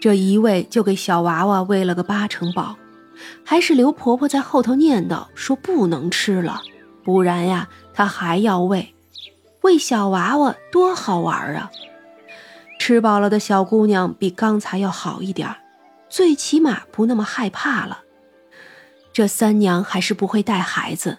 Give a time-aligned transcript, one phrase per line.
[0.00, 2.76] 这一喂就给小娃娃喂了个八成饱，
[3.44, 6.62] 还是刘婆婆在后头念叨说不能吃了，
[7.02, 8.94] 不然呀，她还要喂。
[9.62, 11.70] 喂小娃娃多好玩啊！
[12.78, 15.52] 吃饱了的小姑娘比刚才要好一点
[16.08, 18.02] 最起码不那么害怕了。
[19.12, 21.18] 这三娘还是不会带孩子，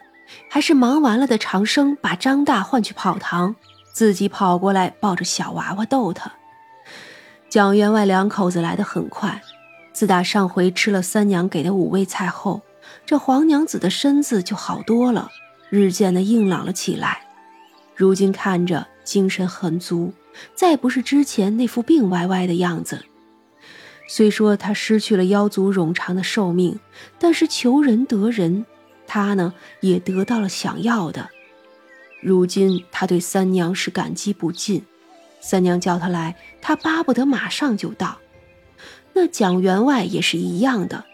[0.50, 3.58] 还是忙完了的长生把张大换去跑堂，
[3.92, 6.32] 自己跑过来抱着小娃娃逗他。
[7.50, 9.42] 蒋员外两口子来得很快，
[9.92, 12.62] 自打上回吃了三娘给的五味菜后，
[13.08, 15.32] 这黄娘子的身子就好多了，
[15.72, 17.26] 日渐的硬朗了起来。
[17.96, 20.14] 如今看着精神很足，
[20.54, 23.04] 再不是之前那副病歪歪的样子。
[24.08, 26.80] 虽说他失去了妖族冗长的寿命，
[27.18, 28.64] 但是求人得人，
[29.08, 31.30] 他呢也得到了想要的。
[32.22, 34.84] 如今他对三娘是感激不尽，
[35.40, 38.20] 三娘叫他来，他巴不得马上就到。
[39.14, 41.06] 那蒋员外也是一样的，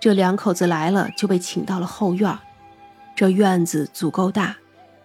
[0.00, 2.38] 这两口子来了就被请到了后院，
[3.14, 4.56] 这院子足够大。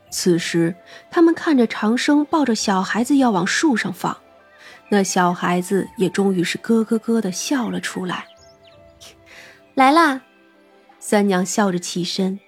[0.10, 0.76] 此时
[1.12, 4.18] 他们看着长生抱着小孩子要往树上放。
[4.88, 8.26] 那小孩子也终于是咯咯咯的笑了出来。
[9.74, 10.22] 来啦，
[11.00, 12.40] 三娘笑着起身。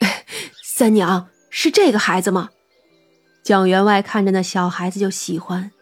[0.62, 2.50] 三娘是这个孩子吗？
[3.42, 5.72] 蒋员外看着那小孩子就喜欢。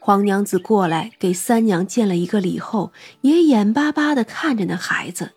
[0.00, 5.32] 黄娘子过来给三娘见了一个礼后，也眼巴巴的看着那孩子。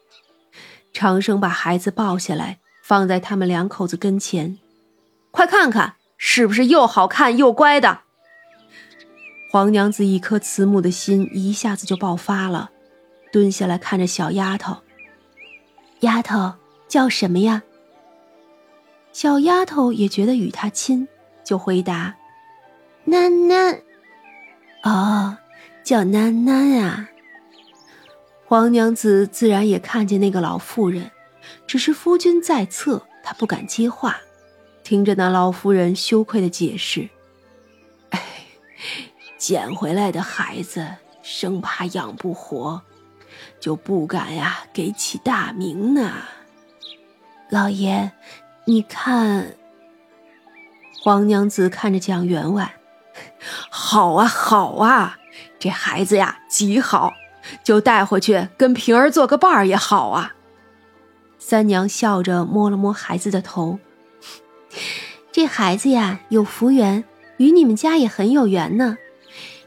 [0.94, 4.60] 长生把孩子抱下来，放在他们两口子跟前，
[5.32, 8.02] 快看看，是不是又好看又乖的？
[9.50, 12.72] 黄娘子一颗慈母的心一下子就爆发了，
[13.34, 14.78] 蹲下来看着小丫头。
[16.02, 16.54] 丫头
[16.88, 17.64] 叫什么呀？
[19.12, 21.08] 小丫头也觉得与她亲，
[21.44, 22.16] 就回答
[23.08, 23.80] ：“囡囡。”
[24.84, 25.38] 哦，
[25.84, 27.08] 叫囡囡啊。
[28.46, 31.12] 黄娘子自然也看见那个老妇人，
[31.66, 34.18] 只是夫君在侧，她不敢接话，
[34.84, 37.10] 听着那老妇人羞愧的解释。
[39.38, 40.86] 捡回来的孩子，
[41.24, 42.82] 生怕养不活，
[43.60, 46.12] 就不敢呀给起大名呢。
[47.50, 48.12] 老爷，
[48.66, 49.56] 你看。
[51.04, 52.76] 黄娘子看着蒋员外，
[53.72, 55.18] 好啊好啊，
[55.58, 57.16] 这孩子呀极好，
[57.64, 60.36] 就带回去跟平儿做个伴儿也好啊。
[61.40, 63.80] 三娘笑着摸了摸孩子的头，
[65.32, 67.04] 这孩子呀有福缘，
[67.38, 69.00] 与你们家也很有缘呢。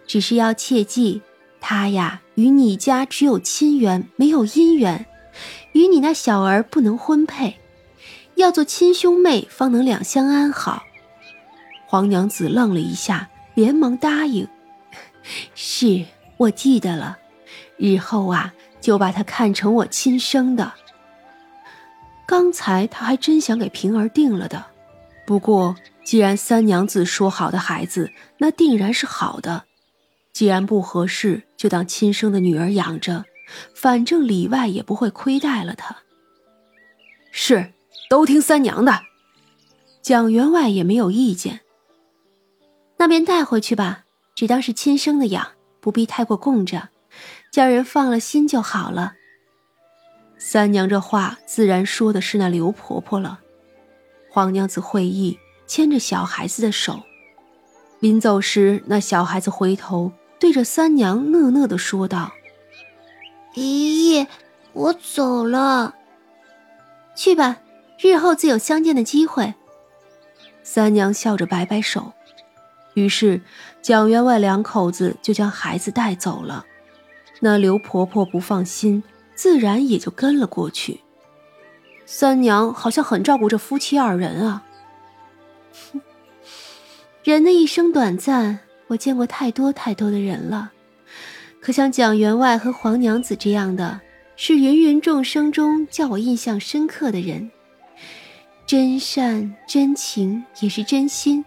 [0.07, 1.23] 只是要切记，
[1.61, 5.07] 他呀与你家只有亲缘，没有姻缘，
[5.73, 7.57] 与你那小儿不能婚配，
[8.37, 10.85] 要做亲兄妹方能两相安好。
[11.95, 14.49] 黄娘子愣了一下，连忙答应
[15.55, 16.05] ：“是
[16.39, 17.19] 我记得了，
[17.77, 20.73] 日后啊就把他看成我亲生的。
[22.27, 24.67] 刚才他还真想给平儿定了的，
[25.25, 29.63] 不过既然三娘子说好的孩子，那定然是好的。”
[30.35, 33.25] 既然不合适，就当亲生的女儿养着，
[33.73, 35.99] 反正里外也不会亏待了她。
[37.31, 37.73] 是，
[38.11, 39.03] 都听三娘的。
[40.03, 41.61] 蒋员外也没有意见。
[43.05, 44.05] 那便带回去吧，
[44.35, 45.49] 只当是亲生的养，
[45.79, 46.89] 不必太过供着，
[47.53, 49.13] 叫人放了心就好了。
[50.39, 53.41] 三娘这话自然说的是那刘婆婆了。
[54.31, 57.03] 黄娘子会意，牵着小孩子的手，
[58.01, 60.11] 临走时，那小孩子回头。
[60.39, 62.33] 对着三娘讷讷的说道
[63.53, 64.27] ：“姨姨，
[64.73, 65.95] 我走了。
[67.15, 67.59] 去吧，
[67.99, 69.53] 日后自有相见的机会。”
[70.65, 72.15] 三娘笑着摆摆手，
[72.95, 73.41] 于是
[73.83, 76.65] 蒋员外两口子就将孩子带走了。
[77.41, 79.03] 那刘婆婆不放心，
[79.35, 81.01] 自然也就跟了过去。
[82.07, 84.65] 三娘好像很照顾这夫妻二人啊。
[87.23, 88.61] 人的一生短暂。
[88.89, 90.71] 我见过太多太多的人了，
[91.59, 94.03] 可像蒋员外和黄娘子这样的，
[94.37, 97.51] 是芸芸众生中叫我印象深刻的人。
[98.67, 101.43] 真善真情也是真心。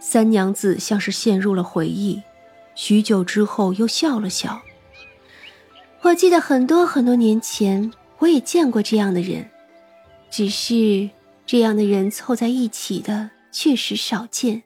[0.00, 2.22] 三娘子像是陷入了回忆，
[2.74, 4.62] 许久之后又笑了笑。
[6.02, 9.50] 我记得很多很多年前，我也见过这样的人，
[10.30, 11.10] 只是
[11.44, 14.62] 这样的人凑在一起的确实少见。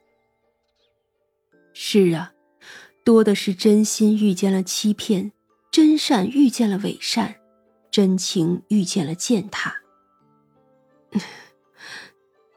[1.73, 2.33] 是啊，
[3.05, 5.33] 多的是真心遇见了欺骗，
[5.73, 7.35] 真善遇见了伪善，
[7.91, 9.75] 真情遇见了践踏。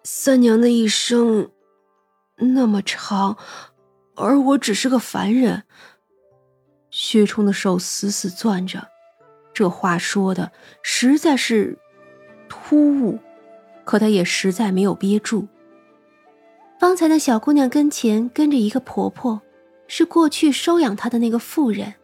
[0.04, 1.50] 三娘的一生
[2.38, 3.38] 那么长，
[4.16, 5.64] 而我只是个凡人，
[6.92, 8.88] 薛冲的手死死攥着，
[9.54, 10.52] 这话说的
[10.82, 11.78] 实在是
[12.48, 13.20] 突兀，
[13.84, 15.48] 可他也实在没有憋住。
[16.80, 19.42] 方才那小姑娘跟前跟着一个婆婆，
[19.88, 21.96] 是过去收养她的那个妇人，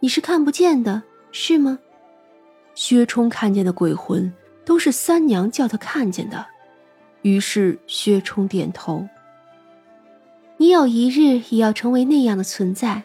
[0.00, 1.78] 你是看不见的，是吗？
[2.74, 4.30] 薛冲看见的鬼魂
[4.66, 6.46] 都是三娘叫他看见的，
[7.22, 9.08] 于是薛冲点头。
[10.62, 13.02] 你有一日也要成为那样的存在，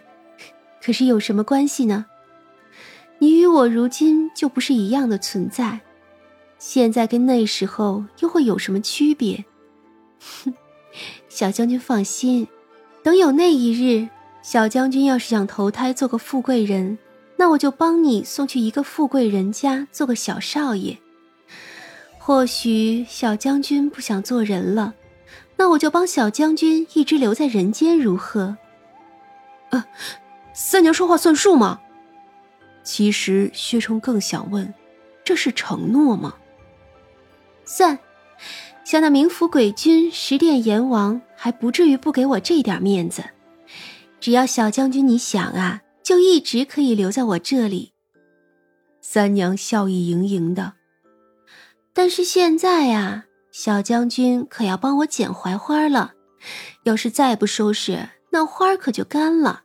[0.79, 2.05] 可是有什么关系呢？
[3.17, 5.79] 你与我如今就不是一样的存在，
[6.59, 9.43] 现在跟那时候又会有什么区别？
[10.19, 10.53] 哼，
[11.29, 12.47] 小将军放心，
[13.01, 14.07] 等有那一日，
[14.43, 16.99] 小将军要是想投胎做个富贵人。
[17.37, 20.95] 那我就帮你送去一个富贵人家做个小少爷。
[22.19, 24.93] 或许小将军不想做人了，
[25.57, 28.55] 那我就帮小将军一直留在人间，如何？
[29.71, 29.83] 呃，
[30.53, 31.81] 三娘说话算数吗？
[32.83, 34.73] 其实薛冲更想问，
[35.23, 36.35] 这是承诺吗？
[37.65, 37.99] 算，
[38.85, 43.23] 像那冥府鬼君、十殿阎王，还不至于不给我这点面子。
[44.19, 45.81] 只要小将军你想啊。
[46.07, 47.91] 就一直可以留在我这里。
[49.01, 50.75] 三娘笑意盈盈的。
[51.91, 53.25] 但是现在呀，
[53.59, 56.13] 小将军可要帮我捡槐花了。
[56.83, 59.63] 要是再不收拾，那花可就干了。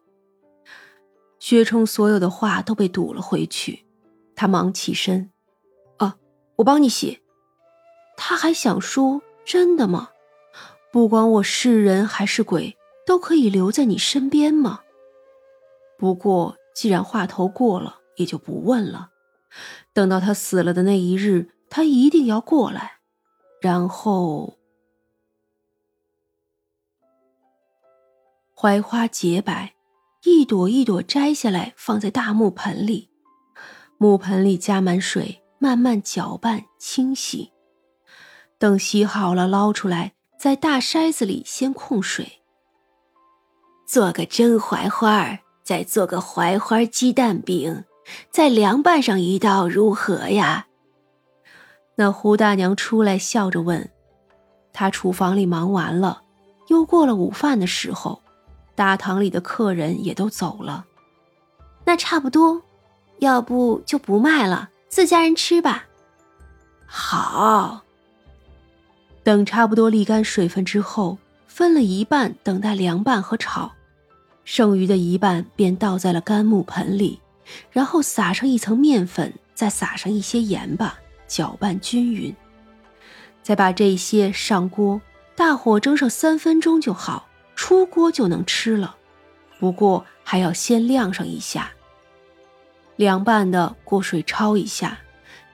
[1.38, 3.84] 薛冲所有的话都被堵了回去，
[4.34, 5.30] 他忙起身
[6.00, 6.16] ：“啊，
[6.56, 7.20] 我帮你洗。”
[8.16, 10.08] 他还想说：“真的吗？
[10.90, 14.80] 不管我是人还是鬼，都可以留在你身边吗？”
[16.00, 19.10] 不过，既然话头过了，也就不问了。
[19.92, 23.01] 等到他死了的那一日，他一定要过来。
[23.62, 24.58] 然后，
[28.56, 29.74] 槐花洁白，
[30.24, 33.08] 一朵一朵摘下来，放在大木盆里。
[33.98, 37.52] 木盆里加满水，慢慢搅拌清洗。
[38.58, 42.42] 等洗好了，捞出来，在大筛子里先控水，
[43.86, 45.38] 做个蒸槐花儿。
[45.62, 47.84] 再做个槐花鸡蛋饼，
[48.32, 50.66] 再凉拌上一道，如何呀？
[51.94, 53.88] 那胡大娘出来笑着问。
[54.72, 56.22] 她厨房里忙完了，
[56.68, 58.22] 又过了午饭的时候，
[58.74, 60.86] 大堂里的客人也都走了。
[61.84, 62.62] 那差不多，
[63.18, 65.86] 要不就不卖了，自家人吃吧。
[66.86, 67.82] 好。
[69.22, 73.70] 等差不多沥干水分之后，分了一半，等待凉拌和炒。
[74.44, 77.20] 剩余的一半便倒在了干木盆里，
[77.70, 80.98] 然后撒上一层面粉，再撒上一些盐巴，
[81.32, 82.36] 搅拌均匀，
[83.42, 85.00] 再把这些上锅，
[85.34, 87.26] 大火蒸上三分钟就好，
[87.56, 88.96] 出锅就能吃了。
[89.58, 91.72] 不过还要先晾上一下，
[92.96, 94.98] 凉拌的过水焯一下，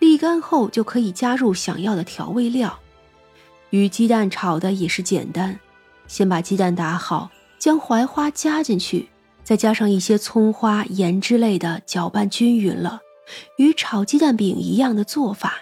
[0.00, 2.80] 沥干后就可以加入想要的调味料。
[3.70, 5.60] 与鸡蛋炒的也是简单，
[6.08, 7.30] 先把鸡蛋打好。
[7.60, 9.10] 将槐花加进去，
[9.44, 13.00] 再加上一些葱花、盐之类的，搅拌均匀了，
[13.58, 15.54] 与炒鸡蛋饼一样的做法。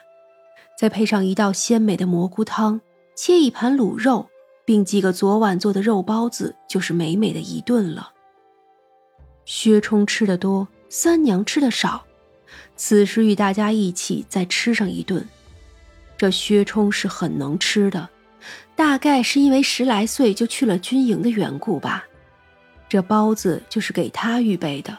[0.76, 2.80] 再配上一道鲜美的蘑菇汤，
[3.14, 4.28] 切一盘卤肉，
[4.64, 8.12] 并几个昨晚做的肉包子，就是美美的一顿了。
[9.46, 12.04] 薛冲吃的多，三娘吃的少，
[12.76, 15.26] 此时与大家一起再吃上一顿。
[16.18, 18.08] 这薛冲是很能吃的。
[18.74, 22.04] 大概是因为十来岁就去了军营的缘故吧，
[22.88, 24.98] 这包子就是给他预备的。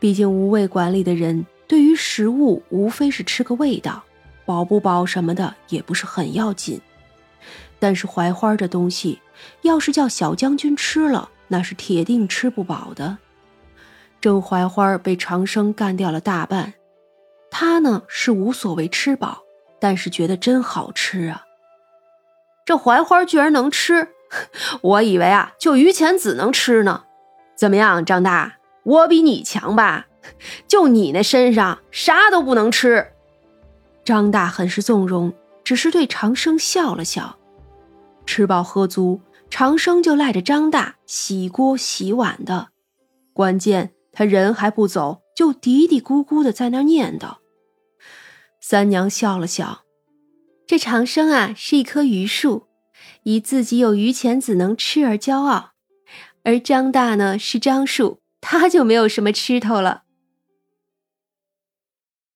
[0.00, 4.02] 毕竟无畏馆里的人对于食物无非是吃个味道，
[4.46, 6.80] 饱不饱什么的也不是很要紧。
[7.78, 9.20] 但是槐花这东西，
[9.60, 13.18] 要是叫小将军吃了，那是铁定吃不饱的。
[14.18, 16.72] 郑槐花被长生干掉了大半，
[17.50, 19.42] 他呢是无所谓吃饱，
[19.78, 21.44] 但是觉得真好吃啊。
[22.64, 24.08] 这槐花居然能吃，
[24.80, 27.04] 我以为啊，就于钱子能吃呢。
[27.54, 30.06] 怎么样，张大，我比你强吧？
[30.66, 33.12] 就你那身上啥都不能吃。
[34.06, 35.34] 张大很是纵容，
[35.64, 37.36] 只是对长生笑了笑。
[38.24, 39.20] 吃饱喝足，
[39.50, 42.68] 长生就赖着张大洗锅洗碗的。
[43.32, 47.38] 关键他人还不走，就嘀嘀咕咕的在那念叨。
[48.60, 49.82] 三娘笑了笑。
[50.68, 52.68] 这长生啊，是一棵榆树，
[53.24, 55.72] 以自己有榆钱子能吃而骄傲；
[56.44, 60.04] 而张大呢，是樟树，他就没有什么吃头了。